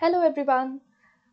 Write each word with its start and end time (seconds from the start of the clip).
Hello, 0.00 0.22
everyone. 0.22 0.80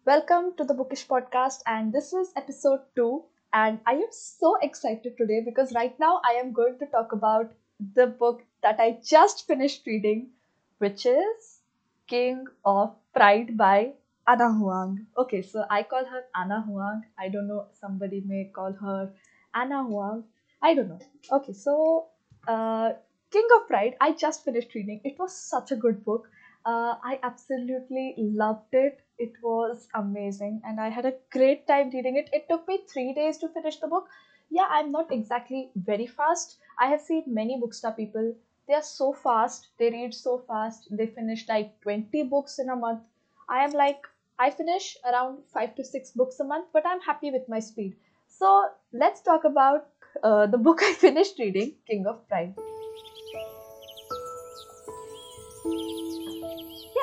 Welcome 0.05 0.47
to 0.57 0.65
the 0.65 0.73
Bookish 0.73 1.07
Podcast, 1.07 1.61
and 1.65 1.93
this 1.93 2.11
is 2.11 2.33
episode 2.35 2.81
two. 2.97 3.23
And 3.53 3.79
I 3.87 3.93
am 3.93 4.11
so 4.11 4.57
excited 4.61 5.17
today 5.17 5.41
because 5.45 5.71
right 5.73 5.97
now 6.01 6.19
I 6.25 6.33
am 6.33 6.51
going 6.51 6.77
to 6.79 6.85
talk 6.87 7.13
about 7.13 7.53
the 7.95 8.07
book 8.07 8.41
that 8.63 8.77
I 8.77 8.97
just 9.01 9.47
finished 9.47 9.87
reading, 9.87 10.31
which 10.79 11.05
is 11.05 11.61
King 12.07 12.43
of 12.65 12.93
Pride 13.13 13.55
by 13.55 13.93
Ana 14.27 14.51
Huang. 14.51 15.07
Okay, 15.17 15.41
so 15.41 15.63
I 15.69 15.83
call 15.83 16.03
her 16.03 16.23
Ana 16.35 16.61
Huang. 16.67 17.03
I 17.17 17.29
don't 17.29 17.47
know, 17.47 17.67
somebody 17.71 18.21
may 18.27 18.51
call 18.53 18.73
her 18.73 19.13
Ana 19.53 19.85
Huang. 19.85 20.25
I 20.61 20.73
don't 20.73 20.89
know. 20.89 20.99
Okay, 21.31 21.53
so 21.53 22.07
uh, 22.49 22.91
King 23.31 23.47
of 23.55 23.67
Pride, 23.69 23.95
I 24.01 24.11
just 24.11 24.43
finished 24.43 24.75
reading. 24.75 24.99
It 25.05 25.17
was 25.17 25.33
such 25.33 25.71
a 25.71 25.77
good 25.77 26.03
book. 26.03 26.27
Uh, 26.65 26.95
I 27.03 27.19
absolutely 27.23 28.15
loved 28.17 28.73
it. 28.73 29.01
It 29.17 29.33
was 29.41 29.87
amazing, 29.95 30.61
and 30.65 30.79
I 30.79 30.89
had 30.89 31.05
a 31.05 31.13
great 31.31 31.65
time 31.67 31.89
reading 31.91 32.17
it. 32.17 32.29
It 32.33 32.47
took 32.49 32.67
me 32.67 32.79
three 32.91 33.13
days 33.13 33.37
to 33.39 33.49
finish 33.49 33.77
the 33.79 33.87
book. 33.87 34.07
Yeah, 34.49 34.67
I'm 34.69 34.91
not 34.91 35.11
exactly 35.11 35.71
very 35.75 36.07
fast. 36.07 36.57
I 36.79 36.87
have 36.87 37.01
seen 37.01 37.23
many 37.27 37.59
bookstar 37.59 37.95
people. 37.95 38.35
They 38.67 38.73
are 38.73 38.83
so 38.83 39.13
fast. 39.13 39.69
They 39.79 39.89
read 39.89 40.13
so 40.13 40.37
fast. 40.47 40.87
They 40.91 41.07
finish 41.07 41.47
like 41.47 41.79
20 41.81 42.23
books 42.23 42.59
in 42.59 42.69
a 42.69 42.75
month. 42.75 43.01
I 43.49 43.63
am 43.63 43.71
like, 43.71 44.01
I 44.39 44.49
finish 44.51 44.97
around 45.05 45.43
five 45.53 45.75
to 45.75 45.83
six 45.83 46.11
books 46.11 46.39
a 46.39 46.43
month, 46.43 46.67
but 46.73 46.85
I'm 46.85 46.99
happy 47.01 47.31
with 47.31 47.47
my 47.49 47.59
speed. 47.59 47.95
So 48.27 48.69
let's 48.93 49.21
talk 49.21 49.45
about 49.45 49.87
uh, 50.21 50.47
the 50.47 50.57
book 50.57 50.83
I 50.83 50.93
finished 50.93 51.39
reading, 51.39 51.75
King 51.87 52.05
of 52.07 52.27
Pride. 52.27 52.53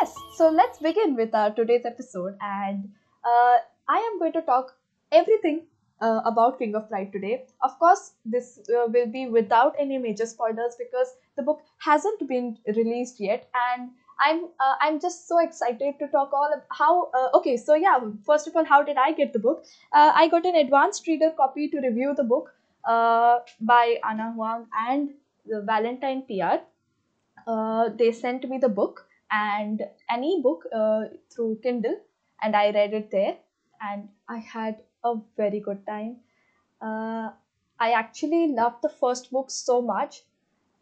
Yes, 0.05 0.15
so 0.37 0.51
let's 0.51 0.79
begin 0.81 1.17
with 1.17 1.35
our 1.35 1.51
today's 1.51 1.87
episode, 1.87 2.37
and 2.43 2.91
uh, 3.25 3.57
I 3.89 4.01
am 4.07 4.19
going 4.19 4.35
to 4.35 4.43
talk 4.43 4.77
everything 5.11 5.63
uh, 6.03 6.21
about 6.27 6.59
King 6.59 6.75
of 6.75 6.91
Pride 6.91 7.11
today. 7.11 7.47
Of 7.63 7.79
course, 7.79 8.13
this 8.27 8.59
uh, 8.69 8.87
will 8.89 9.07
be 9.07 9.29
without 9.29 9.75
any 9.79 9.97
major 9.97 10.27
spoilers 10.27 10.77
because 10.79 11.15
the 11.37 11.43
book 11.43 11.63
hasn't 11.79 12.29
been 12.29 12.59
released 12.67 13.19
yet, 13.19 13.49
and 13.69 13.93
I'm 14.21 14.45
uh, 14.67 14.75
I'm 14.83 15.01
just 15.01 15.27
so 15.27 15.39
excited 15.39 15.95
to 16.01 16.09
talk 16.09 16.35
all 16.35 16.53
of 16.53 16.61
how. 16.81 16.91
Uh, 17.21 17.39
okay, 17.39 17.57
so 17.57 17.75
yeah, 17.87 17.99
first 18.27 18.47
of 18.47 18.55
all, 18.55 18.69
how 18.75 18.83
did 18.83 18.99
I 19.07 19.13
get 19.13 19.33
the 19.33 19.43
book? 19.47 19.65
Uh, 19.91 20.13
I 20.15 20.29
got 20.29 20.45
an 20.45 20.61
advanced 20.67 21.07
reader 21.07 21.31
copy 21.31 21.71
to 21.71 21.81
review 21.87 22.13
the 22.15 22.29
book 22.35 22.53
uh, 22.85 23.39
by 23.59 23.97
Ana 24.13 24.33
Huang 24.37 24.67
and 24.87 25.15
the 25.47 25.63
Valentine 25.63 26.23
PR. 26.29 26.63
Uh, 27.47 27.89
they 28.05 28.13
sent 28.13 28.47
me 28.51 28.59
the 28.59 28.69
book 28.69 29.07
and 29.35 29.83
an 30.09 30.25
ebook 30.25 30.65
uh, 30.73 31.05
through 31.31 31.61
Kindle, 31.63 31.97
and 32.43 32.57
I 32.57 32.71
read 32.71 32.95
it 32.95 33.11
there, 33.11 33.37
and 33.81 34.09
I 34.29 34.39
had 34.39 34.77
a 35.03 35.15
very 35.37 35.61
good 35.61 35.87
time. 35.87 36.17
Uh, 36.81 37.31
I 37.81 37.93
actually 37.93 38.49
loved 38.49 38.83
the 38.83 38.89
first 38.89 39.31
book 39.31 39.51
so 39.51 39.81
much 39.83 40.23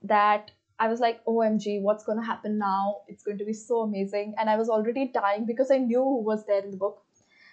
that 0.03 0.50
I 0.78 0.89
was 0.89 1.00
like, 1.00 1.25
OMG, 1.25 1.81
what's 1.81 2.05
going 2.05 2.19
to 2.19 2.25
happen 2.25 2.59
now? 2.59 3.03
It's 3.09 3.22
going 3.22 3.39
to 3.39 3.44
be 3.44 3.53
so 3.53 3.81
amazing. 3.83 4.34
And 4.39 4.50
I 4.50 4.56
was 4.56 4.69
already 4.69 5.06
dying 5.06 5.47
because 5.47 5.70
I 5.70 5.78
knew 5.78 6.03
who 6.03 6.22
was 6.22 6.44
there 6.47 6.62
in 6.62 6.72
the 6.72 6.77
book. 6.77 7.03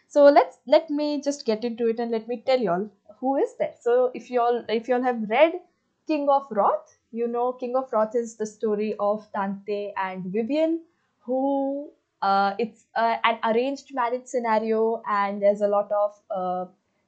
So 0.08 0.26
let's 0.26 0.58
let 0.66 0.90
me 0.90 1.22
just 1.22 1.46
get 1.46 1.64
into 1.64 1.88
it 1.88 2.00
and 2.00 2.10
let 2.10 2.28
me 2.28 2.42
tell 2.46 2.60
y'all 2.60 2.90
who 3.20 3.38
is 3.38 3.54
there. 3.60 3.76
So 3.80 4.12
if 4.16 4.32
y'all 4.32 4.66
if 4.68 4.88
y'all 4.88 5.04
have 5.04 5.30
read 5.30 5.60
King 6.08 6.28
of 6.30 6.48
Wrath, 6.50 6.98
you 7.12 7.28
know 7.28 7.54
King 7.54 7.76
of 7.76 7.94
Wrath 7.94 8.16
is 8.16 8.36
the 8.36 8.48
story 8.48 8.96
of 9.00 9.28
Dante 9.32 9.94
and 9.96 10.26
Vivian, 10.26 10.82
who 11.30 11.92
uh, 12.22 12.54
it's 12.60 12.86
uh, 12.96 13.16
an 13.24 13.40
arranged 13.50 13.94
marriage 13.94 14.26
scenario 14.26 15.02
and 15.10 15.42
there's 15.42 15.62
a 15.62 15.68
lot 15.68 15.90
of 15.92 16.12
uh, 16.36 16.66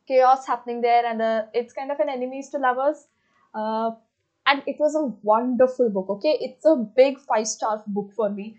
chaos 0.07 0.47
happening 0.47 0.81
there 0.81 1.05
and 1.05 1.21
uh, 1.21 1.43
it's 1.53 1.73
kind 1.73 1.91
of 1.91 1.99
an 1.99 2.09
enemies 2.09 2.49
to 2.49 2.57
lovers. 2.57 3.07
Uh, 3.53 3.91
and 4.45 4.63
it 4.67 4.77
was 4.79 4.95
a 4.95 5.05
wonderful 5.23 5.89
book. 5.89 6.09
Okay, 6.09 6.37
it's 6.41 6.65
a 6.65 6.75
big 6.75 7.19
five 7.19 7.47
star 7.47 7.83
book 7.87 8.11
for 8.15 8.29
me 8.29 8.57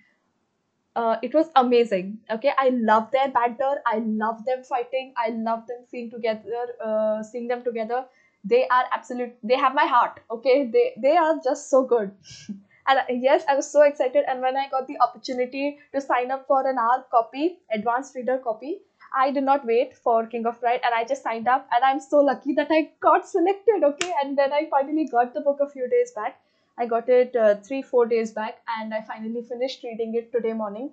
uh, 0.95 1.17
it 1.23 1.33
was 1.35 1.47
amazing. 1.57 2.19
Okay, 2.31 2.53
I 2.59 2.69
love 2.71 3.11
their 3.13 3.29
banter. 3.29 3.81
I 3.87 3.99
love 4.05 4.45
them 4.45 4.63
fighting. 4.63 5.15
I 5.17 5.31
love 5.31 5.67
them 5.67 5.85
seeing 5.91 6.11
together, 6.11 7.23
seeing 7.31 7.49
them 7.49 7.65
together. 7.65 8.05
They 8.45 8.67
are 8.69 8.85
absolute. 8.93 9.35
They 9.43 9.57
have 9.57 9.75
my 9.75 9.87
heart. 9.87 10.21
Okay, 10.31 10.71
they 10.73 10.93
they 11.01 11.17
are 11.17 11.37
just 11.43 11.71
so 11.71 11.85
good. 11.85 12.13
and 12.87 12.99
uh, 12.99 13.03
yes, 13.11 13.45
I 13.49 13.57
was 13.57 13.71
so 13.71 13.83
excited. 13.83 14.25
And 14.29 14.41
when 14.41 14.57
I 14.57 14.69
got 14.69 14.87
the 14.87 15.01
opportunity 15.01 15.79
to 15.95 16.01
sign 16.01 16.31
up 16.31 16.47
for 16.47 16.67
an 16.69 16.79
ARC 16.79 17.11
copy, 17.11 17.59
advanced 17.73 18.15
reader 18.15 18.39
copy, 18.39 18.81
I 19.17 19.31
did 19.31 19.45
not 19.45 19.67
wait 19.67 19.95
for 19.97 20.27
King 20.27 20.47
of 20.47 20.61
Pride, 20.61 20.81
and 20.85 20.95
I 20.95 21.05
just 21.05 21.23
signed 21.23 21.49
up. 21.49 21.69
And 21.75 21.85
I'm 21.85 22.01
so 22.01 22.21
lucky 22.21 22.55
that 22.55 22.69
I 22.71 22.91
got 23.01 23.29
selected. 23.29 23.85
Okay, 23.85 24.13
and 24.23 24.37
then 24.39 24.53
I 24.53 24.69
finally 24.71 25.07
got 25.07 25.35
the 25.35 25.41
book 25.41 25.59
a 25.61 25.69
few 25.69 25.89
days 25.89 26.13
back 26.13 26.41
I 26.79 26.87
got 26.87 27.09
it 27.09 27.37
uh, 27.37 27.57
three, 27.57 27.83
four 27.83 28.07
days 28.07 28.33
back, 28.33 28.59
and 28.79 28.95
I 28.95 29.03
finally 29.03 29.43
finished 29.43 29.83
reading 29.85 30.15
it 30.15 30.33
today 30.33 30.53
morning. 30.53 30.91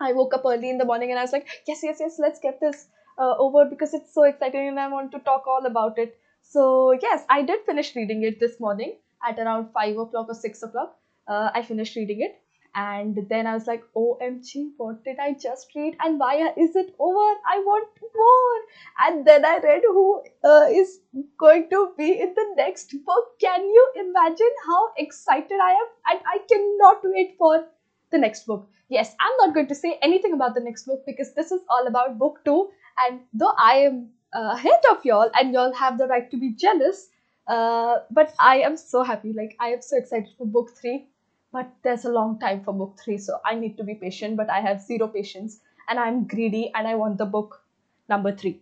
I 0.00 0.12
woke 0.12 0.32
up 0.34 0.44
early 0.46 0.70
in 0.70 0.78
the 0.78 0.84
morning 0.84 1.10
and 1.10 1.18
I 1.18 1.22
was 1.22 1.32
like, 1.32 1.48
yes, 1.66 1.80
yes, 1.82 1.96
yes, 1.98 2.20
let's 2.20 2.38
get 2.38 2.60
this 2.60 2.86
uh, 3.18 3.34
over 3.36 3.64
because 3.64 3.94
it's 3.94 4.14
so 4.14 4.22
exciting 4.22 4.68
and 4.68 4.78
I 4.78 4.88
want 4.88 5.10
to 5.12 5.18
talk 5.18 5.44
all 5.48 5.66
about 5.66 5.98
it. 5.98 6.16
So, 6.42 6.92
yes, 7.02 7.24
I 7.28 7.42
did 7.42 7.64
finish 7.66 7.96
reading 7.96 8.22
it 8.22 8.38
this 8.38 8.60
morning 8.60 8.96
at 9.28 9.40
around 9.40 9.72
5 9.72 9.98
o'clock 9.98 10.28
or 10.28 10.34
6 10.34 10.62
o'clock. 10.62 10.96
Uh, 11.28 11.50
I 11.54 11.62
finished 11.62 11.94
reading 11.94 12.22
it 12.22 12.40
and 12.74 13.26
then 13.28 13.46
I 13.46 13.54
was 13.54 13.66
like, 13.66 13.82
OMG, 13.96 14.72
what 14.76 15.02
did 15.04 15.18
I 15.18 15.32
just 15.32 15.74
read? 15.74 15.96
And 16.00 16.18
why 16.20 16.52
is 16.56 16.76
it 16.76 16.94
over? 16.98 17.28
I 17.52 17.58
want 17.64 17.88
more. 18.14 18.60
And 19.06 19.26
then 19.26 19.44
I 19.44 19.58
read 19.58 19.82
who 19.84 20.22
uh, 20.44 20.66
is 20.70 21.00
going 21.38 21.68
to 21.70 21.92
be 21.96 22.20
in 22.20 22.34
the 22.34 22.54
next 22.56 22.94
book. 23.04 23.40
Can 23.40 23.64
you 23.64 23.92
imagine 23.96 24.54
how 24.66 24.90
excited 24.96 25.58
I 25.60 25.72
am? 25.72 25.86
And 26.10 26.20
I 26.26 26.38
cannot 26.48 27.00
wait 27.04 27.34
for 27.36 27.66
the 28.12 28.18
next 28.18 28.46
book. 28.46 28.68
Yes, 28.88 29.14
I'm 29.18 29.36
not 29.38 29.54
going 29.54 29.66
to 29.68 29.74
say 29.74 29.98
anything 30.00 30.32
about 30.32 30.54
the 30.54 30.60
next 30.60 30.84
book 30.84 31.02
because 31.04 31.34
this 31.34 31.50
is 31.50 31.60
all 31.68 31.86
about 31.86 32.18
book 32.18 32.40
two. 32.44 32.70
And 32.98 33.20
though 33.32 33.54
I 33.58 33.78
am 33.88 34.10
uh, 34.34 34.52
ahead 34.54 34.80
of 34.90 35.04
y'all 35.04 35.30
and 35.34 35.52
y'all 35.52 35.74
have 35.74 35.98
the 35.98 36.06
right 36.06 36.30
to 36.30 36.36
be 36.36 36.54
jealous, 36.54 37.08
uh, 37.48 37.96
but 38.10 38.34
I 38.38 38.58
am 38.58 38.76
so 38.76 39.02
happy. 39.02 39.32
Like, 39.32 39.56
I 39.58 39.68
am 39.68 39.82
so 39.82 39.96
excited 39.96 40.28
for 40.36 40.46
book 40.46 40.70
three 40.80 41.08
but 41.52 41.70
there's 41.82 42.04
a 42.04 42.10
long 42.10 42.38
time 42.38 42.62
for 42.64 42.72
book 42.72 42.98
three, 43.02 43.18
so 43.18 43.38
I 43.44 43.54
need 43.54 43.76
to 43.78 43.84
be 43.84 43.94
patient, 43.94 44.36
but 44.36 44.50
I 44.50 44.60
have 44.60 44.80
zero 44.80 45.08
patience 45.08 45.60
and 45.88 45.98
I'm 45.98 46.26
greedy 46.26 46.70
and 46.74 46.86
I 46.86 46.94
want 46.94 47.18
the 47.18 47.26
book 47.26 47.62
number 48.08 48.34
three. 48.34 48.60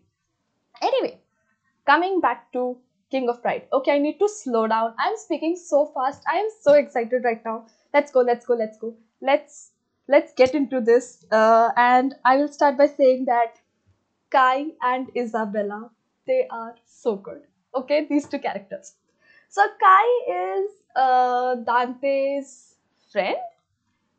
Anyway, 0.82 1.20
coming 1.86 2.20
back 2.20 2.52
to 2.52 2.78
King 3.10 3.28
of 3.28 3.42
Pride. 3.42 3.66
Okay, 3.72 3.92
I 3.92 3.98
need 3.98 4.18
to 4.18 4.28
slow 4.28 4.66
down. 4.66 4.94
I'm 4.98 5.16
speaking 5.16 5.56
so 5.56 5.86
fast. 5.94 6.22
I 6.30 6.38
am 6.38 6.48
so 6.60 6.74
excited 6.74 7.24
right 7.24 7.44
now. 7.44 7.66
Let's 7.94 8.10
go, 8.10 8.20
let's 8.20 8.44
go, 8.44 8.54
let's 8.54 8.78
go. 8.78 8.94
Let's 9.20 9.70
let's 10.08 10.32
get 10.34 10.54
into 10.54 10.80
this. 10.80 11.24
Uh, 11.30 11.70
and 11.76 12.14
I 12.24 12.36
will 12.36 12.48
start 12.48 12.76
by 12.76 12.86
saying 12.86 13.24
that 13.26 13.58
Kai 14.30 14.66
and 14.82 15.10
Isabella, 15.16 15.90
they 16.26 16.46
are 16.50 16.74
so 16.84 17.16
good. 17.16 17.42
Okay, 17.74 18.06
these 18.08 18.28
two 18.28 18.38
characters. 18.38 18.94
So 19.48 19.62
Kai 19.80 20.06
is 20.34 20.70
uh, 20.96 21.54
Dante's 21.56 22.75
friend 23.16 23.36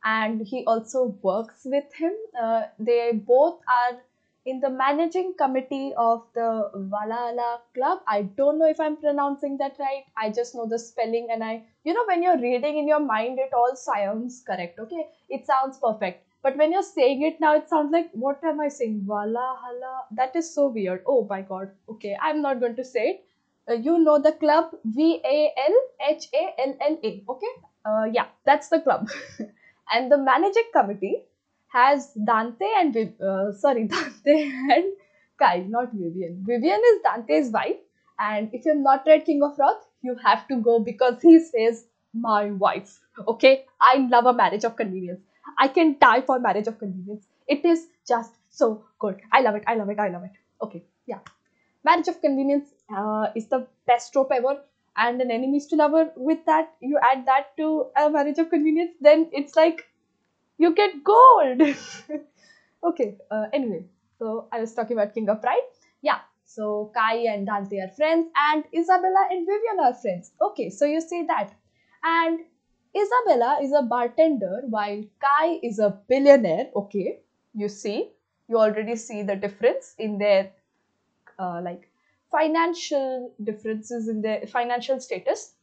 and 0.04 0.42
he 0.48 0.64
also 0.66 1.06
works 1.22 1.62
with 1.66 1.94
him. 1.94 2.14
Uh, 2.42 2.64
they 2.80 3.12
both 3.14 3.60
are 3.80 3.98
in 4.46 4.60
the 4.62 4.70
managing 4.70 5.34
committee 5.38 5.94
of 5.98 6.24
the 6.34 6.72
Valhalla 6.74 7.60
Club. 7.74 8.00
I 8.08 8.22
don't 8.24 8.60
know 8.60 8.70
if 8.70 8.80
I'm 8.80 8.96
pronouncing 8.98 9.58
that 9.58 9.76
right. 9.80 10.06
I 10.16 10.30
just 10.30 10.56
know 10.56 10.66
the 10.68 10.80
spelling, 10.80 11.28
and 11.32 11.44
I, 11.44 11.64
you 11.84 11.94
know, 11.94 12.06
when 12.08 12.24
you're 12.24 12.40
reading 12.40 12.78
in 12.78 12.88
your 12.88 13.02
mind, 13.02 13.40
it 13.40 13.54
all 13.54 13.76
sounds 13.76 14.44
correct. 14.48 14.80
Okay, 14.80 15.08
it 15.30 15.46
sounds 15.46 15.80
perfect. 15.84 16.24
But 16.44 16.56
when 16.58 16.72
you're 16.72 16.84
saying 16.84 17.24
it 17.24 17.42
now, 17.42 17.56
it 17.58 17.68
sounds 17.68 17.92
like 17.92 18.10
what 18.14 18.44
am 18.44 18.62
I 18.62 18.70
saying? 18.70 19.02
Valhalla. 19.06 20.04
That 20.12 20.36
is 20.36 20.54
so 20.54 20.68
weird. 20.68 21.04
Oh 21.06 21.26
my 21.30 21.42
god. 21.42 21.72
Okay, 21.90 22.18
I'm 22.22 22.42
not 22.42 22.62
going 22.62 22.76
to 22.78 22.86
say 22.86 23.08
it. 23.10 23.26
Uh, 23.70 23.74
you 23.74 23.98
know 24.00 24.18
the 24.18 24.32
club 24.32 24.72
V 24.86 25.22
A 25.26 25.52
L 25.68 25.80
H 26.10 26.30
A 26.34 26.44
L 26.68 26.78
L 26.90 27.00
A. 27.04 27.24
Okay, 27.30 27.54
uh, 27.88 28.06
yeah, 28.12 28.28
that's 28.46 28.70
the 28.70 28.82
club. 28.82 29.10
and 29.94 30.12
the 30.12 30.18
managing 30.18 30.70
committee 30.74 31.24
has 31.68 32.12
Dante 32.26 32.66
and 32.80 33.14
uh, 33.22 33.52
sorry 33.54 33.88
Dante 33.96 34.44
and 34.76 34.94
Kai, 35.40 35.66
not 35.68 35.92
Vivian. 35.94 36.44
Vivian 36.46 36.82
is 36.92 37.02
Dante's 37.04 37.52
wife, 37.52 37.78
and 38.20 38.50
if 38.54 38.66
you've 38.66 38.78
not 38.78 39.04
read 39.06 39.26
King 39.26 39.44
of 39.44 39.58
Wrath, 39.60 39.86
you 40.02 40.16
have 40.24 40.48
to 40.48 40.58
go 40.58 40.80
because 40.80 41.22
he 41.22 41.40
says 41.40 41.86
my 42.14 42.52
wife. 42.52 43.00
Okay, 43.28 43.66
I 43.80 44.08
love 44.10 44.26
a 44.26 44.34
marriage 44.34 44.64
of 44.64 44.76
convenience. 44.76 45.22
I 45.58 45.68
can 45.68 45.98
die 46.00 46.22
for 46.22 46.40
marriage 46.40 46.68
of 46.68 46.80
convenience. 46.80 47.26
It 47.48 47.64
is 47.66 47.88
just 48.08 48.32
so 48.50 48.86
good. 49.00 49.22
I 49.32 49.42
love 49.42 49.56
it. 49.56 49.64
I 49.68 49.76
love 49.76 49.90
it. 49.90 50.00
I 50.00 50.10
love 50.10 50.24
it. 50.24 50.32
Okay, 50.62 50.84
yeah. 51.06 51.20
Marriage 51.84 52.08
of 52.08 52.20
convenience 52.22 52.66
uh, 52.96 53.28
is 53.36 53.48
the 53.48 53.68
best 53.86 54.12
trope 54.14 54.32
ever 54.34 54.62
and 54.98 55.22
an 55.22 55.32
enemies 55.32 55.68
to 55.68 55.76
lover 55.76 56.12
with 56.16 56.40
that 56.46 56.74
you 56.80 57.00
add 57.12 57.26
that 57.26 57.56
to 57.58 57.88
a 57.98 58.10
marriage 58.10 58.40
of 58.40 58.50
convenience 58.50 58.92
then 59.02 59.30
it's 59.32 59.56
like 59.56 59.86
you 60.58 60.74
get 60.74 61.04
gold 61.04 61.62
Okay, 62.84 63.18
uh, 63.32 63.46
anyway, 63.54 63.86
so 64.20 64.48
I 64.52 64.60
was 64.60 64.74
talking 64.74 64.98
about 64.98 65.14
King 65.14 65.30
of 65.30 65.42
Pride. 65.42 65.68
Yeah, 66.02 66.20
so 66.46 66.92
Kai 66.94 67.26
and 67.34 67.46
Dante 67.46 67.80
are 67.80 67.90
friends, 67.90 68.28
and 68.50 68.64
Isabella 68.74 69.28
and 69.32 69.48
Vivian 69.48 69.80
are 69.82 69.94
friends. 69.94 70.32
Okay, 70.42 70.70
so 70.70 70.86
you 70.86 71.02
see 71.02 71.24
that. 71.28 71.54
And 72.04 72.42
Isabella 72.96 73.58
is 73.62 73.74
a 73.74 73.82
bartender 73.82 74.62
while 74.70 75.04
Kai 75.20 75.60
is 75.64 75.80
a 75.80 76.00
billionaire. 76.08 76.70
Okay, 76.76 77.20
you 77.54 77.68
see, 77.68 78.12
you 78.48 78.58
already 78.58 78.96
see 78.96 79.24
the 79.24 79.36
difference 79.36 79.96
in 79.98 80.20
their 80.20 80.52
uh, 81.40 81.60
like 81.64 81.90
financial 82.32 83.34
differences 83.44 84.08
in 84.08 84.22
their 84.22 84.46
financial 84.48 85.00
status. 85.00 85.54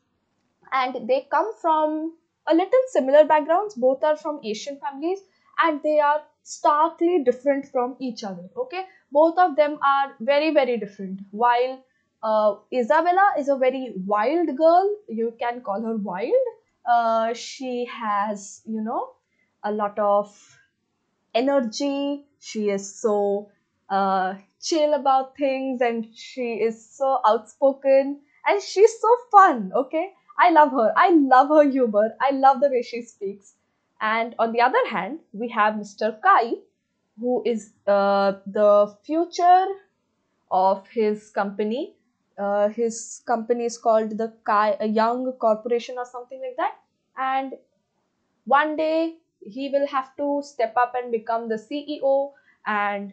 And 0.72 1.08
they 1.08 1.26
come 1.30 1.52
from 1.60 2.14
a 2.46 2.54
little 2.54 2.84
similar 2.88 3.24
backgrounds. 3.24 3.74
Both 3.74 4.02
are 4.02 4.16
from 4.16 4.40
Asian 4.44 4.78
families 4.78 5.20
and 5.62 5.80
they 5.82 6.00
are 6.00 6.22
starkly 6.42 7.22
different 7.24 7.66
from 7.66 7.96
each 8.00 8.24
other. 8.24 8.48
Okay, 8.56 8.84
both 9.12 9.38
of 9.38 9.56
them 9.56 9.78
are 9.84 10.14
very, 10.20 10.52
very 10.52 10.78
different. 10.78 11.20
While 11.30 11.84
uh, 12.22 12.56
Isabella 12.72 13.34
is 13.38 13.48
a 13.48 13.56
very 13.56 13.94
wild 14.06 14.56
girl, 14.56 14.96
you 15.08 15.34
can 15.38 15.60
call 15.60 15.82
her 15.82 15.96
wild 15.96 16.32
uh, 16.86 17.32
she 17.34 17.86
has 17.86 18.62
you 18.66 18.80
know 18.82 19.10
a 19.62 19.72
lot 19.72 19.98
of 19.98 20.58
energy 21.34 22.24
she 22.40 22.70
is 22.70 22.94
so 23.00 23.50
uh, 23.98 24.34
chill 24.60 24.94
about 24.94 25.36
things 25.36 25.80
and 25.80 26.06
she 26.26 26.48
is 26.68 26.78
so 26.98 27.18
outspoken 27.30 28.20
and 28.46 28.62
she's 28.62 28.94
so 29.00 29.16
fun 29.34 29.72
okay 29.82 30.04
i 30.38 30.50
love 30.50 30.70
her 30.78 30.92
i 30.96 31.08
love 31.34 31.48
her 31.56 31.64
humor 31.76 32.06
i 32.28 32.30
love 32.44 32.60
the 32.60 32.70
way 32.76 32.82
she 32.82 33.02
speaks 33.02 33.54
and 34.00 34.34
on 34.38 34.52
the 34.52 34.60
other 34.68 34.84
hand 34.94 35.18
we 35.32 35.48
have 35.56 35.74
mr 35.74 36.10
kai 36.28 36.52
who 37.20 37.42
is 37.44 37.72
uh, 37.86 38.32
the 38.46 38.70
future 39.04 39.66
of 40.50 40.88
his 40.88 41.30
company 41.30 41.82
uh, 42.38 42.68
his 42.68 43.22
company 43.26 43.64
is 43.64 43.78
called 43.78 44.18
the 44.18 44.32
Kai, 44.44 44.76
a 44.80 44.86
Young 44.86 45.32
Corporation 45.34 45.96
or 45.98 46.04
something 46.04 46.40
like 46.40 46.56
that. 46.56 46.74
And 47.16 47.54
one 48.44 48.76
day 48.76 49.16
he 49.40 49.68
will 49.70 49.86
have 49.86 50.16
to 50.16 50.42
step 50.42 50.74
up 50.76 50.94
and 50.96 51.12
become 51.12 51.48
the 51.48 51.56
CEO. 51.56 52.32
And 52.66 53.12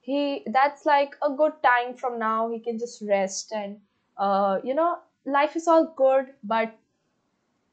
he 0.00 0.42
that's 0.46 0.86
like 0.86 1.16
a 1.22 1.30
good 1.30 1.52
time 1.62 1.94
from 1.94 2.18
now. 2.18 2.50
He 2.50 2.58
can 2.58 2.78
just 2.78 3.02
rest 3.02 3.52
and 3.52 3.80
uh, 4.16 4.60
you 4.64 4.74
know 4.74 4.98
life 5.24 5.56
is 5.56 5.68
all 5.68 5.92
good. 5.96 6.26
But 6.42 6.74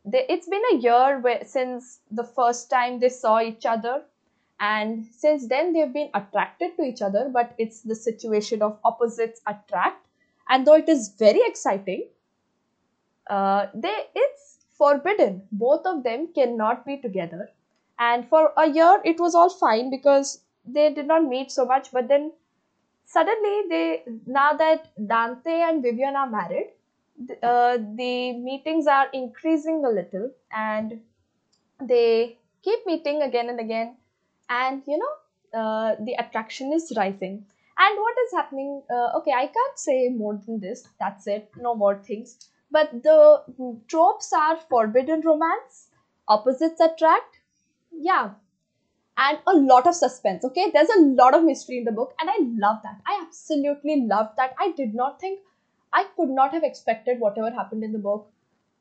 they, 0.06 0.26
it's 0.30 0.48
been 0.48 0.64
a 0.74 0.76
year 0.78 1.20
where, 1.20 1.44
since 1.46 2.00
the 2.12 2.24
first 2.24 2.70
time 2.70 3.00
they 3.00 3.10
saw 3.10 3.42
each 3.42 3.66
other 3.66 4.04
and 4.60 5.06
since 5.12 5.48
then 5.48 5.74
they've 5.74 5.94
been 5.94 6.10
attracted 6.14 6.76
to 6.78 6.84
each 6.84 7.02
other 7.02 7.30
but 7.32 7.54
it's 7.58 7.82
the 7.82 7.96
situation 7.96 8.62
of 8.62 8.78
opposites 8.84 9.42
attract 9.46 10.06
and 10.50 10.66
though 10.66 10.74
it 10.76 10.90
is 10.90 11.10
very 11.20 11.42
exciting 11.46 12.08
uh, 13.30 13.68
they 13.74 13.96
it's 14.16 14.58
forbidden 14.78 15.44
both 15.52 15.86
of 15.86 16.04
them 16.04 16.28
cannot 16.34 16.86
be 16.86 16.98
together 16.98 17.50
and 18.00 18.28
for 18.28 18.52
a 18.58 18.70
year 18.70 19.02
it 19.04 19.20
was 19.20 19.36
all 19.36 19.50
fine 19.50 19.90
because 19.90 20.42
they 20.68 20.94
did 20.94 21.08
not 21.08 21.24
meet 21.24 21.52
so 21.52 21.66
much 21.66 21.92
but 21.92 22.08
then 22.08 22.32
suddenly 23.06 23.56
they 23.70 24.04
now 24.26 24.54
that 24.54 24.90
dante 25.08 25.62
and 25.70 25.82
vivian 25.82 26.16
are 26.16 26.30
married 26.30 26.72
uh, 27.42 27.78
the 27.96 28.34
meetings 28.34 28.86
are 28.88 29.08
increasing 29.14 29.84
a 29.86 29.90
little 29.90 30.32
and 30.52 31.00
they 31.82 32.38
keep 32.64 32.86
meeting 32.86 33.22
again 33.22 33.50
and 33.50 33.60
again. 33.60 33.96
And 34.50 34.84
you 34.88 34.98
know 34.98 35.60
uh, 35.60 35.96
the 36.00 36.14
attraction 36.20 36.74
is 36.74 36.94
rising. 36.96 37.46
And 37.80 38.00
what 38.00 38.16
is 38.26 38.32
happening 38.34 38.82
uh, 38.90 39.18
okay 39.18 39.32
i 39.32 39.46
can't 39.46 39.80
say 39.80 40.10
more 40.10 40.40
than 40.46 40.60
this 40.60 40.88
that's 41.00 41.28
it 41.28 41.52
no 41.58 41.76
more 41.76 41.96
things. 41.96 42.38
But 42.70 43.04
the 43.04 43.44
tropes 43.88 44.34
are 44.34 44.58
forbidden 44.58 45.22
romance 45.22 45.88
opposites 46.28 46.82
attract 46.82 47.38
yeah 47.92 48.32
and 49.18 49.40
a 49.48 49.54
lot 49.56 49.88
of 49.88 49.96
suspense 49.96 50.46
okay? 50.46 50.72
There's 50.74 50.90
a 50.90 51.02
lot 51.02 51.36
of 51.36 51.44
mystery 51.44 51.78
in 51.80 51.86
the 51.86 51.92
book 51.92 52.14
and 52.20 52.30
i 52.30 52.38
love 52.40 52.78
that. 52.84 53.02
I 53.06 53.22
absolutely 53.26 54.02
love 54.02 54.30
that. 54.38 54.56
I 54.60 54.72
did 54.72 54.94
not 54.94 55.20
think 55.20 55.40
i 55.94 56.04
could 56.16 56.30
not 56.30 56.54
have 56.54 56.64
expected 56.64 57.20
whatever 57.20 57.52
happened 57.52 57.84
in 57.84 57.92
the 57.94 58.00
book. 58.00 58.30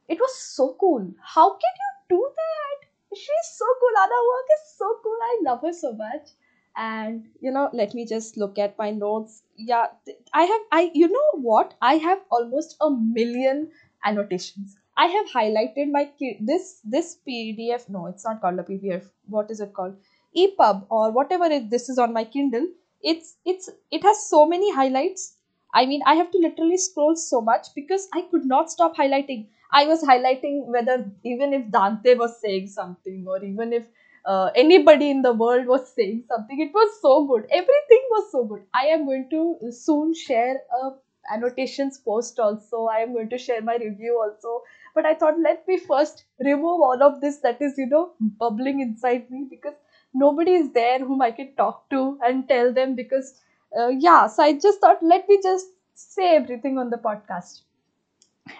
It 0.08 0.18
was 0.20 0.36
so 0.38 0.76
cool. 0.80 1.10
How 1.22 1.50
can 1.50 1.74
you 1.84 2.16
do 2.16 2.30
that? 2.36 2.88
She's 3.16 3.48
so 3.54 3.66
cool. 3.80 3.96
Ada 4.04 4.18
work 4.30 4.48
is 4.56 4.76
so 4.78 4.98
cool. 5.02 5.18
I 5.22 5.40
love 5.44 5.62
her 5.62 5.72
so 5.72 5.92
much. 5.92 6.30
And 6.76 7.24
you 7.40 7.50
know 7.50 7.70
let 7.72 7.94
me 7.94 8.04
just 8.04 8.36
look 8.36 8.58
at 8.58 8.76
my 8.78 8.90
notes. 8.90 9.42
Yeah 9.56 9.86
i 10.34 10.44
have 10.44 10.60
i 10.72 10.90
you 10.94 11.08
know 11.08 11.40
what? 11.50 11.74
I 11.80 11.94
have 12.08 12.20
almost 12.30 12.76
a 12.80 12.90
million 12.90 13.70
annotations. 14.04 14.76
I 14.96 15.06
have 15.06 15.26
highlighted 15.28 15.90
my 15.94 16.10
this 16.40 16.80
this 16.84 17.18
pdf 17.28 17.88
no 17.96 18.06
it's 18.06 18.24
not 18.24 18.40
called 18.40 18.58
a 18.58 18.62
pdf 18.68 19.08
what 19.28 19.50
is 19.50 19.60
it 19.60 19.72
called 19.74 19.96
epub 20.36 20.86
or 20.90 21.10
whatever 21.10 21.44
it, 21.46 21.70
this 21.70 21.88
is 21.88 21.98
on 21.98 22.12
my 22.12 22.24
kindle 22.24 22.66
it's 23.02 23.36
it's 23.44 23.68
it 23.90 24.02
has 24.02 24.26
so 24.28 24.46
many 24.46 24.72
highlights 24.74 25.36
i 25.74 25.84
mean 25.86 26.00
i 26.06 26.14
have 26.14 26.30
to 26.30 26.38
literally 26.38 26.76
scroll 26.76 27.14
so 27.16 27.40
much 27.40 27.68
because 27.74 28.08
i 28.14 28.22
could 28.30 28.44
not 28.54 28.70
stop 28.70 28.96
highlighting 28.96 29.46
i 29.72 29.86
was 29.86 30.02
highlighting 30.10 30.58
whether 30.76 30.96
even 31.24 31.52
if 31.58 31.70
dante 31.76 32.14
was 32.14 32.40
saying 32.40 32.66
something 32.66 33.24
or 33.26 33.42
even 33.44 33.72
if 33.72 33.86
uh, 34.24 34.50
anybody 34.54 35.10
in 35.10 35.22
the 35.22 35.32
world 35.32 35.66
was 35.66 35.92
saying 35.94 36.24
something. 36.28 36.60
It 36.60 36.72
was 36.74 37.00
so 37.00 37.26
good. 37.28 37.44
Everything 37.48 38.02
was 38.10 38.32
so 38.32 38.44
good. 38.44 38.62
I 38.74 38.86
am 38.86 39.04
going 39.06 39.28
to 39.30 39.70
soon 39.70 40.14
share 40.14 40.62
a 40.82 40.90
annotations 41.32 41.98
post 41.98 42.38
also. 42.40 42.86
I 42.86 42.98
am 43.00 43.12
going 43.12 43.28
to 43.30 43.38
share 43.38 43.62
my 43.62 43.76
review 43.76 44.20
also. 44.20 44.62
But 44.96 45.06
I 45.06 45.14
thought 45.14 45.38
let 45.40 45.66
me 45.68 45.78
first 45.78 46.24
remove 46.40 46.80
all 46.88 47.02
of 47.02 47.20
this 47.20 47.38
that 47.38 47.62
is 47.62 47.74
you 47.78 47.86
know 47.86 48.14
bubbling 48.20 48.80
inside 48.80 49.30
me 49.30 49.46
because 49.48 49.74
nobody 50.14 50.52
is 50.54 50.72
there 50.72 50.98
whom 50.98 51.22
I 51.22 51.30
can 51.30 51.54
talk 51.56 51.88
to 51.90 52.18
and 52.22 52.48
tell 52.48 52.72
them 52.72 52.94
because 52.94 53.40
uh, 53.78 53.88
yeah. 53.88 54.26
So 54.26 54.42
I 54.42 54.52
just 54.54 54.80
thought 54.80 55.02
let 55.02 55.28
me 55.28 55.40
just 55.42 55.66
say 55.94 56.36
everything 56.36 56.78
on 56.78 56.90
the 56.90 56.98
podcast. 56.98 57.62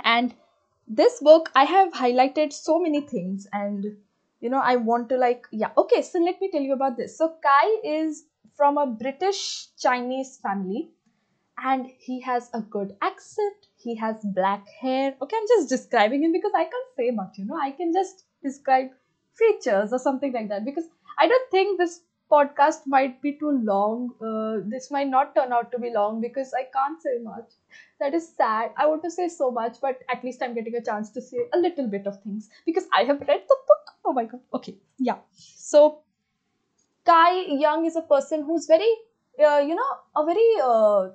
And 0.04 0.34
this 0.88 1.20
book 1.20 1.50
I 1.54 1.64
have 1.64 1.92
highlighted 1.92 2.52
so 2.52 2.78
many 2.78 3.00
things 3.00 3.46
and 3.52 3.96
you 4.40 4.50
know 4.50 4.60
i 4.70 4.76
want 4.76 5.08
to 5.08 5.16
like 5.16 5.46
yeah 5.50 5.70
okay 5.78 6.02
so 6.02 6.18
let 6.18 6.40
me 6.40 6.50
tell 6.50 6.60
you 6.60 6.74
about 6.74 6.96
this 6.96 7.16
so 7.18 7.28
kai 7.42 7.68
is 7.84 8.24
from 8.56 8.78
a 8.78 8.86
british 8.86 9.68
chinese 9.84 10.36
family 10.42 10.90
and 11.58 11.86
he 11.98 12.20
has 12.20 12.50
a 12.54 12.60
good 12.60 12.96
accent 13.02 13.66
he 13.76 13.94
has 13.96 14.16
black 14.40 14.66
hair 14.80 15.14
okay 15.22 15.36
i'm 15.38 15.48
just 15.48 15.68
describing 15.68 16.22
him 16.24 16.32
because 16.32 16.52
i 16.54 16.64
can't 16.64 16.92
say 16.96 17.10
much 17.10 17.38
you 17.38 17.44
know 17.46 17.58
i 17.58 17.70
can 17.70 17.92
just 17.92 18.24
describe 18.42 18.90
features 19.34 19.92
or 19.92 19.98
something 19.98 20.32
like 20.32 20.48
that 20.48 20.64
because 20.64 20.88
i 21.18 21.26
don't 21.28 21.50
think 21.50 21.78
this 21.78 22.00
podcast 22.32 22.86
might 22.86 23.22
be 23.22 23.32
too 23.40 23.50
long. 23.62 24.10
Uh, 24.20 24.56
this 24.70 24.90
might 24.90 25.06
not 25.08 25.32
turn 25.36 25.52
out 25.52 25.70
to 25.70 25.78
be 25.78 25.90
long 25.96 26.20
because 26.20 26.52
i 26.60 26.62
can't 26.76 27.00
say 27.00 27.12
much. 27.22 27.52
That 28.00 28.14
is 28.14 28.26
sad. 28.36 28.72
I 28.76 28.86
want 28.86 29.04
to 29.04 29.10
say 29.10 29.28
so 29.28 29.50
much 29.50 29.76
but 29.80 30.00
at 30.14 30.24
least 30.24 30.42
i'm 30.42 30.54
getting 30.54 30.74
a 30.74 30.82
chance 30.88 31.10
to 31.10 31.22
say 31.22 31.38
a 31.54 31.58
little 31.58 31.86
bit 31.86 32.06
of 32.06 32.20
things 32.24 32.50
because 32.66 32.88
i 32.96 33.04
have 33.04 33.20
read 33.20 33.44
the 33.52 33.58
book. 33.70 33.94
Oh 34.04 34.12
my 34.12 34.24
god. 34.24 34.40
Okay. 34.54 34.74
Yeah. 34.98 35.18
So 35.36 36.00
kai 37.08 37.34
young 37.60 37.84
is 37.86 37.96
a 37.96 38.02
person 38.02 38.42
who's 38.46 38.66
very 38.66 38.90
uh, 39.48 39.58
you 39.68 39.74
know 39.74 39.92
a 40.20 40.24
very 40.30 40.48
uh, 40.62 41.08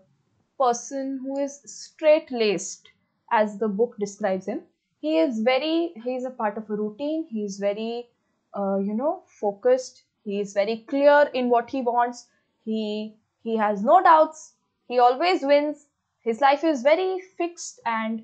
person 0.63 1.19
who 1.23 1.37
is 1.43 1.55
straight 1.73 2.31
laced 2.31 2.89
as 3.31 3.57
the 3.59 3.67
book 3.67 3.95
describes 3.99 4.47
him. 4.47 4.61
He 5.01 5.17
is 5.19 5.39
very 5.41 5.93
he 6.05 6.15
is 6.15 6.25
a 6.25 6.31
part 6.41 6.57
of 6.57 6.69
a 6.69 6.75
routine. 6.83 7.25
He 7.29 7.43
is 7.43 7.57
very 7.59 8.09
uh, 8.57 8.77
you 8.77 8.93
know 8.93 9.23
focused. 9.39 10.03
He 10.23 10.39
is 10.39 10.53
very 10.53 10.77
clear 10.87 11.29
in 11.33 11.49
what 11.49 11.69
he 11.69 11.81
wants. 11.81 12.27
He 12.65 13.15
he 13.43 13.57
has 13.57 13.83
no 13.83 14.01
doubts. 14.01 14.53
He 14.87 14.99
always 14.99 15.41
wins. 15.43 15.85
His 16.21 16.41
life 16.41 16.63
is 16.63 16.81
very 16.83 17.19
fixed 17.37 17.79
and 17.85 18.23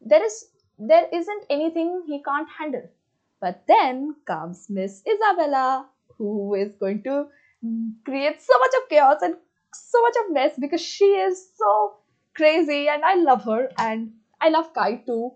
there 0.00 0.24
is 0.24 0.46
there 0.78 1.08
isn't 1.12 1.44
anything 1.50 2.02
he 2.06 2.22
can't 2.22 2.48
handle. 2.58 2.88
But 3.40 3.64
then 3.68 4.16
comes 4.26 4.68
Miss 4.70 5.02
Isabella, 5.06 5.88
who 6.16 6.54
is 6.54 6.72
going 6.80 7.02
to 7.04 7.28
create 8.04 8.40
so 8.40 8.58
much 8.58 8.74
of 8.82 8.88
chaos 8.88 9.22
and 9.22 9.36
so 9.74 10.02
much 10.02 10.14
of 10.24 10.32
mess 10.32 10.52
because 10.58 10.80
she 10.80 11.04
is 11.04 11.50
so 11.56 11.96
crazy 12.34 12.88
and 12.88 13.04
I 13.04 13.14
love 13.14 13.44
her 13.44 13.70
and 13.78 14.12
I 14.40 14.48
love 14.50 14.72
Kai 14.74 14.96
too. 15.06 15.32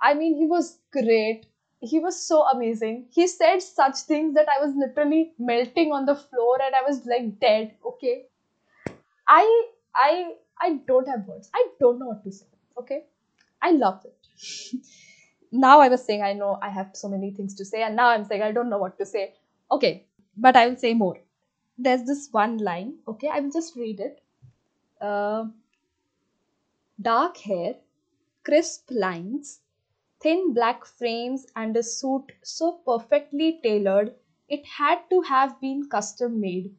I 0.00 0.14
mean, 0.14 0.36
he 0.36 0.46
was 0.46 0.78
great. 0.92 1.46
He 1.84 1.98
was 2.00 2.20
so 2.26 2.42
amazing. 2.44 3.06
He 3.10 3.26
said 3.26 3.62
such 3.62 3.98
things 4.12 4.34
that 4.34 4.48
I 4.48 4.64
was 4.64 4.74
literally 4.76 5.32
melting 5.38 5.92
on 5.92 6.06
the 6.06 6.16
floor 6.16 6.58
and 6.62 6.74
I 6.74 6.82
was 6.88 7.04
like 7.06 7.40
dead. 7.40 7.74
Okay. 7.86 8.24
I 9.28 9.44
I 9.94 10.32
I 10.60 10.80
don't 10.86 11.08
have 11.08 11.26
words. 11.26 11.50
I 11.54 11.68
don't 11.80 11.98
know 11.98 12.06
what 12.08 12.24
to 12.24 12.32
say. 12.32 12.46
Okay. 12.78 13.04
I 13.62 13.70
loved 13.72 14.06
it. 14.06 14.82
now 15.52 15.80
I 15.80 15.88
was 15.88 16.04
saying 16.04 16.22
I 16.22 16.32
know 16.32 16.58
I 16.62 16.68
have 16.70 16.90
so 16.94 17.08
many 17.08 17.30
things 17.30 17.54
to 17.56 17.64
say, 17.64 17.82
and 17.82 17.96
now 17.96 18.08
I'm 18.08 18.24
saying 18.24 18.42
I 18.42 18.52
don't 18.52 18.70
know 18.70 18.78
what 18.78 18.98
to 18.98 19.06
say. 19.06 19.34
Okay, 19.70 20.06
but 20.36 20.56
I 20.56 20.66
will 20.68 20.76
say 20.76 20.94
more. 20.94 21.18
there's 21.78 22.04
this 22.08 22.28
one 22.32 22.58
line. 22.58 22.94
Okay, 23.08 23.28
I 23.28 23.40
will 23.40 23.50
just 23.50 23.76
read 23.76 24.00
it. 24.00 24.20
Uh, 25.00 25.46
dark 27.00 27.36
hair, 27.38 27.76
crisp 28.44 28.90
lines, 28.90 29.60
thin 30.24 30.54
black 30.54 30.84
frames, 30.86 31.46
and 31.54 31.76
a 31.76 31.84
suit 31.84 32.32
so 32.42 32.72
perfectly 32.86 33.60
tailored 33.62 34.16
it 34.48 34.66
had 34.66 35.08
to 35.10 35.20
have 35.22 35.60
been 35.60 35.88
custom 35.88 36.40
made. 36.40 36.74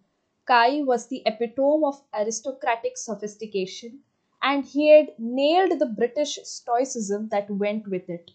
Kai 0.46 0.84
was 0.84 1.08
the 1.08 1.24
epitome 1.26 1.86
of 1.86 2.04
aristocratic 2.14 2.98
sophistication, 2.98 4.00
and 4.44 4.66
he 4.66 4.90
had 4.90 5.14
nailed 5.20 5.80
the 5.80 5.86
British 5.86 6.40
stoicism 6.44 7.30
that 7.30 7.50
went 7.50 7.88
with 7.88 8.10
it. 8.10 8.32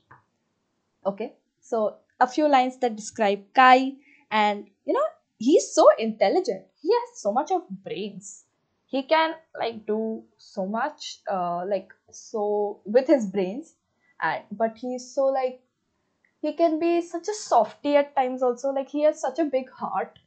Okay, 1.04 1.34
so 1.60 1.96
a 2.20 2.26
few 2.26 2.48
lines 2.48 2.76
that 2.78 2.96
describe 2.96 3.44
Kai, 3.54 3.94
and 4.30 4.68
you 4.84 4.92
know, 4.94 5.06
he's 5.38 5.72
so 5.74 5.88
intelligent. 5.98 6.64
He 6.80 6.90
has 6.92 7.20
so 7.20 7.32
much 7.32 7.50
of 7.50 7.68
brains. 7.68 8.44
He 8.86 9.02
can 9.04 9.34
like 9.58 9.86
do 9.86 10.24
so 10.36 10.66
much, 10.66 11.20
uh, 11.30 11.64
like 11.66 11.92
so 12.10 12.80
with 12.84 13.06
his 13.06 13.26
brains, 13.26 13.74
and 14.22 14.44
but 14.52 14.76
he's 14.78 15.14
so 15.14 15.26
like 15.26 15.60
he 16.40 16.52
can 16.54 16.78
be 16.78 17.00
such 17.02 17.28
a 17.28 17.34
softy 17.34 17.96
at 17.96 18.14
times 18.16 18.42
also. 18.42 18.70
Like 18.70 18.88
he 18.88 19.02
has 19.02 19.20
such 19.20 19.38
a 19.38 19.44
big 19.44 19.70
heart, 19.70 20.18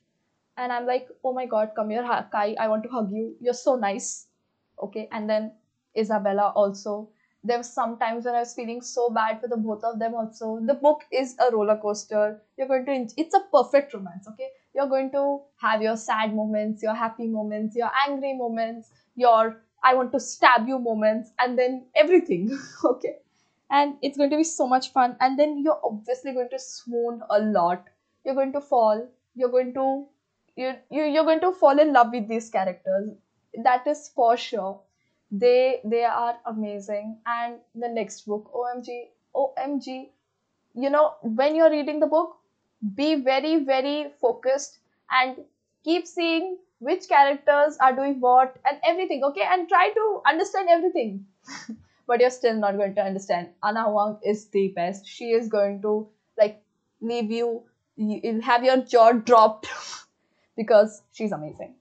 and 0.57 0.71
I'm 0.71 0.85
like, 0.85 1.07
oh 1.23 1.33
my 1.33 1.45
god, 1.45 1.71
come 1.75 1.89
here, 1.89 2.03
Kai. 2.31 2.55
I 2.59 2.67
want 2.67 2.83
to 2.83 2.89
hug 2.89 3.11
you. 3.11 3.35
You're 3.39 3.53
so 3.53 3.75
nice. 3.75 4.27
Okay, 4.81 5.07
and 5.11 5.29
then 5.29 5.51
Isabella 5.97 6.51
also. 6.55 7.09
There 7.45 7.57
was 7.57 7.69
some 7.69 7.97
times 7.99 8.25
when 8.25 8.35
I 8.35 8.39
was 8.39 8.53
feeling 8.53 8.81
so 8.81 9.09
bad 9.09 9.41
for 9.41 9.49
the 9.49 9.57
both 9.57 9.83
of 9.83 9.99
them 9.99 10.15
also. 10.15 10.59
The 10.65 10.75
book 10.75 11.01
is 11.11 11.35
a 11.39 11.51
roller 11.51 11.77
coaster. 11.77 12.41
You're 12.57 12.67
going 12.69 12.85
to, 12.85 13.13
it's 13.17 13.35
a 13.35 13.41
perfect 13.51 13.93
romance, 13.93 14.27
okay? 14.29 14.47
You're 14.73 14.87
going 14.87 15.11
to 15.11 15.41
have 15.57 15.81
your 15.81 15.97
sad 15.97 16.33
moments, 16.33 16.81
your 16.81 16.93
happy 16.95 17.27
moments, 17.27 17.75
your 17.75 17.91
angry 18.07 18.33
moments, 18.33 18.91
your 19.15 19.61
I 19.83 19.93
want 19.93 20.13
to 20.13 20.21
stab 20.21 20.69
you 20.69 20.79
moments, 20.79 21.31
and 21.37 21.59
then 21.59 21.85
everything, 21.95 22.57
okay? 22.85 23.17
And 23.73 23.95
it's 24.01 24.17
going 24.17 24.29
to 24.29 24.37
be 24.37 24.45
so 24.45 24.67
much 24.67 24.91
fun. 24.93 25.17
And 25.19 25.37
then 25.37 25.57
you're 25.57 25.81
obviously 25.83 26.31
going 26.31 26.49
to 26.51 26.59
swoon 26.59 27.21
a 27.29 27.39
lot. 27.41 27.85
You're 28.23 28.35
going 28.35 28.53
to 28.53 28.61
fall. 28.61 29.05
You're 29.35 29.49
going 29.49 29.73
to, 29.73 30.05
you, 30.55 30.75
you, 30.89 31.03
you're 31.03 31.25
going 31.25 31.41
to 31.41 31.51
fall 31.51 31.77
in 31.79 31.91
love 31.91 32.11
with 32.13 32.29
these 32.29 32.49
characters. 32.49 33.09
That 33.63 33.85
is 33.87 34.09
for 34.15 34.37
sure 34.37 34.79
they 35.41 35.81
they 35.83 36.03
are 36.03 36.35
amazing 36.45 37.17
and 37.25 37.55
the 37.83 37.87
next 37.93 38.27
book 38.31 38.51
omg 38.63 38.89
omg 39.43 39.87
you 40.83 40.89
know 40.95 41.05
when 41.23 41.55
you're 41.55 41.71
reading 41.71 41.99
the 41.99 42.09
book 42.15 42.35
be 42.99 43.15
very 43.15 43.55
very 43.63 44.11
focused 44.21 44.77
and 45.19 45.37
keep 45.83 46.05
seeing 46.05 46.57
which 46.79 47.07
characters 47.07 47.77
are 47.79 47.95
doing 47.95 48.19
what 48.19 48.55
and 48.65 48.79
everything 48.91 49.23
okay 49.23 49.47
and 49.55 49.67
try 49.67 49.89
to 49.95 50.21
understand 50.33 50.69
everything 50.69 51.25
but 52.07 52.19
you're 52.19 52.29
still 52.29 52.55
not 52.55 52.77
going 52.77 52.95
to 52.95 53.01
understand 53.01 53.49
anna 53.63 53.89
wang 53.89 54.17
is 54.23 54.47
the 54.49 54.67
best 54.75 55.05
she 55.05 55.31
is 55.31 55.47
going 55.47 55.81
to 55.81 56.07
like 56.37 56.61
leave 57.01 57.31
you 57.31 57.63
you 57.95 58.41
have 58.41 58.63
your 58.63 58.77
jaw 58.77 59.11
dropped 59.11 59.67
because 60.57 61.01
she's 61.11 61.31
amazing 61.31 61.75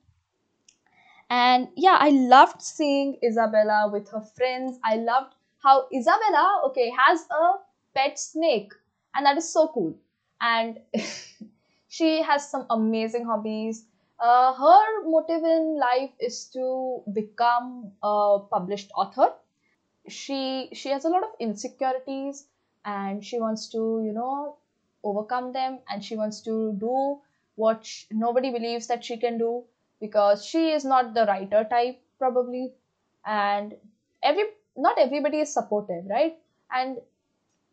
and 1.33 1.69
yeah, 1.77 1.97
I 1.99 2.11
loved 2.11 2.61
seeing 2.61 3.17
Isabella 3.25 3.89
with 3.91 4.11
her 4.11 4.21
friends. 4.21 4.79
I 4.85 4.97
loved 4.97 5.35
how 5.63 5.89
Isabella, 5.91 6.61
okay, 6.67 6.93
has 6.95 7.25
a 7.31 7.53
pet 7.95 8.19
snake, 8.19 8.75
and 9.15 9.25
that 9.25 9.39
is 9.39 9.51
so 9.51 9.69
cool. 9.69 9.97
And 10.43 10.79
she 11.89 12.21
has 12.21 12.51
some 12.51 12.67
amazing 12.69 13.25
hobbies. 13.25 13.87
Uh, 14.21 14.53
her 14.53 15.05
motive 15.09 15.43
in 15.43 15.79
life 15.81 16.11
is 16.21 16.45
to 16.53 17.01
become 17.15 17.93
a 18.03 18.41
published 18.51 18.91
author. 18.95 19.33
She 20.09 20.69
she 20.73 20.91
has 20.91 21.05
a 21.05 21.09
lot 21.09 21.25
of 21.25 21.31
insecurities, 21.41 22.47
and 22.85 23.25
she 23.25 23.41
wants 23.41 23.67
to 23.69 24.01
you 24.05 24.13
know 24.13 24.57
overcome 25.03 25.53
them, 25.53 25.81
and 25.89 26.05
she 26.05 26.17
wants 26.17 26.41
to 26.43 26.73
do 26.75 27.19
what 27.57 27.85
sh- 27.85 28.05
nobody 28.11 28.51
believes 28.51 28.87
that 28.87 29.05
she 29.05 29.17
can 29.17 29.39
do 29.39 29.65
because 30.01 30.45
she 30.45 30.71
is 30.73 30.85
not 30.85 31.15
the 31.15 31.27
writer 31.27 31.65
type 31.65 31.99
probably. 32.19 32.73
And 33.25 33.75
every 34.23 34.45
not 34.77 34.99
everybody 34.99 35.41
is 35.41 35.53
supportive 35.53 36.07
right? 36.07 36.37
And 36.71 37.01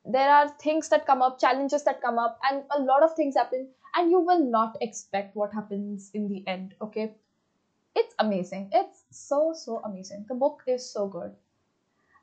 there 0.05 0.29
are 0.29 0.49
things 0.49 0.89
that 0.89 1.05
come 1.05 1.21
up 1.21 1.39
challenges 1.39 1.83
that 1.83 2.01
come 2.01 2.19
up 2.19 2.37
and 2.49 2.63
a 2.71 2.79
lot 2.81 3.03
of 3.03 3.13
things 3.13 3.35
happen 3.35 3.67
and 3.95 4.09
you 4.11 4.19
will 4.19 4.39
not 4.39 4.75
expect 4.81 5.35
what 5.35 5.53
happens 5.53 6.09
in 6.13 6.27
the 6.27 6.43
end 6.47 6.73
okay? 6.81 7.13
It's 7.95 8.15
amazing. 8.19 8.69
It's 8.71 9.03
so 9.11 9.53
so 9.53 9.79
amazing. 9.83 10.25
The 10.27 10.35
book 10.35 10.63
is 10.67 10.83
so 10.85 11.07
good 11.07 11.35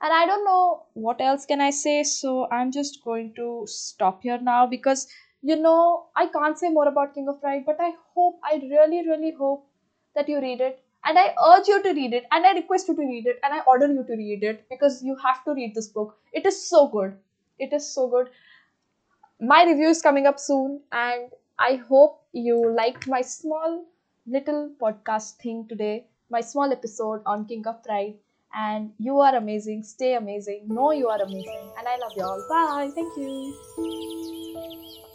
and 0.02 0.12
i 0.12 0.24
don't 0.26 0.44
know 0.44 0.82
what 0.94 1.20
else 1.20 1.46
can 1.46 1.60
i 1.60 1.70
say 1.70 2.02
so 2.02 2.48
i'm 2.50 2.70
just 2.72 3.02
going 3.04 3.32
to 3.34 3.46
stop 3.66 4.22
here 4.22 4.38
now 4.48 4.66
because 4.66 5.06
you 5.42 5.56
know 5.56 6.06
i 6.16 6.26
can't 6.26 6.58
say 6.58 6.70
more 6.70 6.88
about 6.88 7.14
king 7.14 7.28
of 7.28 7.40
pride 7.40 7.64
but 7.66 7.80
i 7.80 7.90
hope 8.14 8.38
i 8.52 8.56
really 8.70 9.06
really 9.08 9.32
hope 9.38 9.66
that 10.14 10.28
you 10.30 10.40
read 10.40 10.60
it. 10.62 10.82
And 11.04 11.18
i 11.18 11.34
urge 11.48 11.68
you 11.68 11.82
to 11.82 11.92
read 11.92 12.12
it 12.14 12.24
and 12.32 12.46
i 12.46 12.52
request 12.52 12.88
you 12.88 12.94
to 12.96 13.02
read 13.02 13.26
it 13.26 13.38
and 13.44 13.54
i 13.54 13.60
order 13.72 13.86
you 13.86 14.02
to 14.04 14.16
read 14.20 14.42
it 14.42 14.68
because 14.70 15.02
you 15.02 15.16
have 15.24 15.44
to 15.44 15.52
read 15.54 15.74
this 15.74 15.88
book. 15.88 16.16
It 16.32 16.46
is 16.46 16.68
so 16.68 16.88
good. 16.88 17.14
It 17.58 17.72
is 17.72 17.88
so 17.94 18.08
good. 18.08 18.30
My 19.40 19.64
review 19.64 19.88
is 19.88 20.02
coming 20.02 20.26
up 20.26 20.38
soon 20.38 20.80
and 20.92 21.30
i 21.58 21.76
hope 21.90 22.22
you 22.32 22.56
liked 22.78 23.06
my 23.08 23.20
small 23.22 23.84
little 24.26 24.70
podcast 24.82 25.36
thing 25.44 25.66
today 25.68 26.06
my 26.28 26.40
small 26.40 26.72
episode 26.72 27.22
on 27.24 27.46
king 27.52 27.66
of 27.66 27.82
pride 27.84 28.14
and 28.56 28.90
you 28.98 29.20
are 29.20 29.36
amazing. 29.36 29.82
Stay 29.82 30.14
amazing. 30.14 30.62
Know 30.68 30.90
you 30.92 31.08
are 31.08 31.20
amazing. 31.20 31.70
And 31.78 31.86
i 31.86 31.96
love 31.98 32.12
you 32.16 32.24
all. 32.24 32.46
Bye. 32.48 32.90
Thank 32.94 33.16
you 33.16 35.05